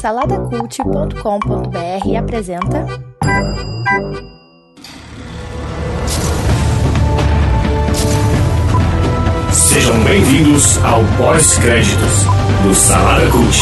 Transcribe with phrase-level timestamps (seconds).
[0.00, 2.84] Saladacult.com.br apresenta.
[9.52, 12.24] Sejam bem-vindos ao pós-créditos
[12.64, 13.54] do Salada Cult.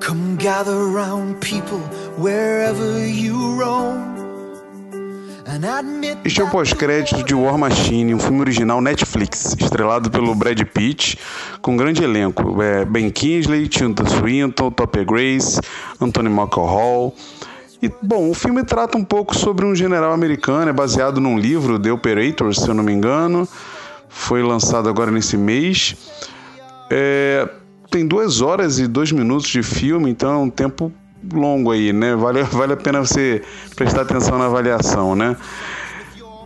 [0.00, 1.80] Come gather round people
[2.16, 4.15] wherever you roam.
[6.22, 11.18] Este é o pós-crédito de War Machine, um filme original Netflix, estrelado pelo Brad Pitt,
[11.62, 12.60] com um grande elenco.
[12.62, 15.58] É, ben Kingsley, Tilda Swinton, Topper Grace,
[15.98, 17.14] Anthony Michael Hall.
[17.80, 21.78] E, bom, o filme trata um pouco sobre um general americano, é baseado num livro,
[21.78, 23.48] The Operator, se eu não me engano.
[24.10, 25.96] Foi lançado agora nesse mês.
[26.90, 27.48] É,
[27.90, 30.92] tem duas horas e dois minutos de filme, então é um tempo
[31.32, 32.14] longo aí, né?
[32.14, 33.42] Vale, vale a pena você
[33.74, 35.36] prestar atenção na avaliação, né?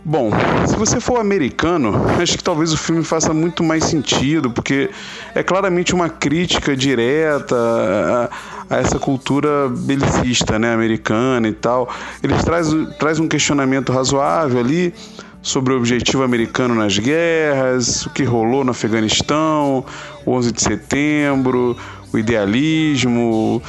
[0.03, 0.31] Bom,
[0.65, 4.89] se você for americano, acho que talvez o filme faça muito mais sentido, porque
[5.35, 11.87] é claramente uma crítica direta a, a essa cultura belicista, né, americana e tal.
[12.23, 14.91] Eles traz, traz um questionamento razoável ali
[15.39, 19.85] sobre o objetivo americano nas guerras, o que rolou no Afeganistão,
[20.25, 21.77] o 11 de setembro,
[22.11, 23.61] o idealismo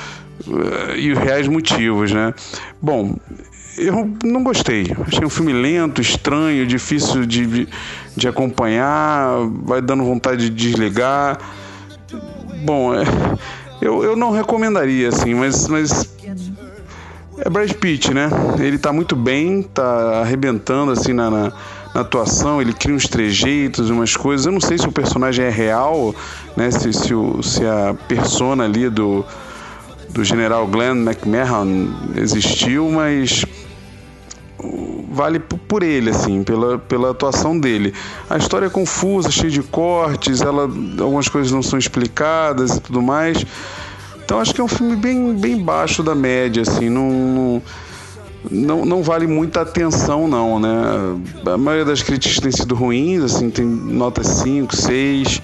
[0.97, 2.35] e os reais motivos, né?
[2.81, 3.17] Bom,
[3.79, 4.95] eu não gostei.
[5.07, 7.69] Achei um filme lento, estranho, difícil de,
[8.17, 11.39] de acompanhar, vai dando vontade de desligar.
[12.65, 13.05] Bom, é,
[13.81, 16.13] eu, eu não recomendaria, assim, mas, mas
[17.39, 18.29] é Brad Pitt, né?
[18.61, 21.53] Ele tá muito bem, tá arrebentando assim na, na,
[21.95, 24.47] na, atuação, ele cria uns trejeitos, umas coisas.
[24.47, 26.15] Eu não sei se o personagem é real,
[26.57, 26.71] né?
[26.71, 27.09] Se, se,
[27.43, 29.25] se a persona ali do,
[30.13, 33.45] do general Glenn McMahon existiu, mas
[35.11, 37.93] vale por ele, assim, pela, pela atuação dele.
[38.29, 43.03] A história é confusa, cheia de cortes, ela, algumas coisas não são explicadas e tudo
[43.03, 43.45] mais.
[44.25, 47.63] Então acho que é um filme bem, bem baixo da média, assim, não,
[48.51, 50.71] não, não vale muita atenção não, né?
[51.45, 55.43] A maioria das críticas tem sido ruins, assim, tem nota 5, 6.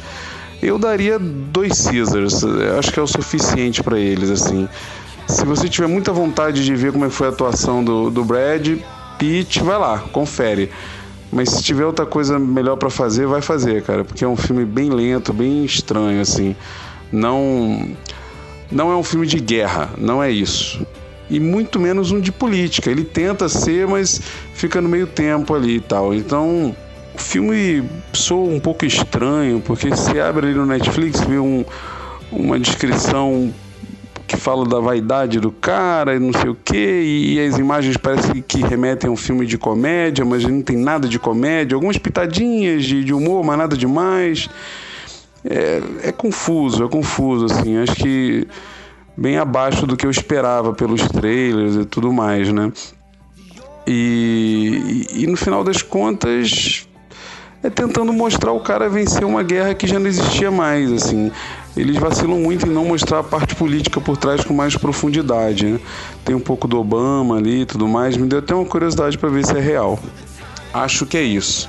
[0.62, 2.42] Eu daria dois Caesars,
[2.78, 4.68] acho que é o suficiente para eles, assim.
[5.28, 8.78] Se você tiver muita vontade de ver como é foi a atuação do, do Brad
[9.18, 10.70] Pitt, vai lá, confere.
[11.30, 14.64] Mas se tiver outra coisa melhor para fazer, vai fazer, cara, porque é um filme
[14.64, 16.56] bem lento, bem estranho, assim.
[17.12, 17.94] Não
[18.70, 20.86] não é um filme de guerra, não é isso.
[21.30, 22.90] E muito menos um de política.
[22.90, 24.20] Ele tenta ser, mas
[24.54, 26.14] fica no meio tempo ali e tal.
[26.14, 26.74] Então,
[27.18, 31.64] o filme soa um pouco estranho, porque se abre ali no Netflix, vê um,
[32.30, 33.52] uma descrição
[34.26, 38.42] que fala da vaidade do cara e não sei o que, e as imagens parecem
[38.46, 42.84] que remetem a um filme de comédia, mas não tem nada de comédia, algumas pitadinhas
[42.84, 44.48] de, de humor, mas nada demais
[45.44, 47.78] é, é confuso, é confuso, assim.
[47.78, 48.46] Acho que
[49.16, 52.70] bem abaixo do que eu esperava pelos trailers e tudo mais, né?
[53.86, 56.86] E, e, e, no final das contas
[57.62, 61.30] é tentando mostrar o cara vencer uma guerra que já não existia mais, assim.
[61.76, 65.80] Eles vacilam muito em não mostrar a parte política por trás com mais profundidade, né?
[66.24, 69.28] Tem um pouco do Obama ali e tudo mais, me deu até uma curiosidade para
[69.28, 69.98] ver se é real.
[70.72, 71.68] Acho que é isso.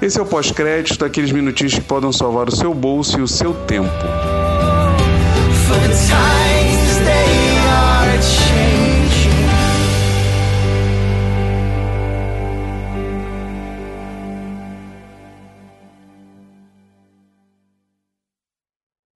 [0.00, 3.52] Esse é o pós-crédito daqueles minutinhos que podem salvar o seu bolso e o seu
[3.52, 3.90] tempo.